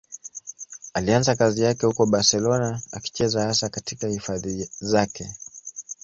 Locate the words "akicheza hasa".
2.91-3.69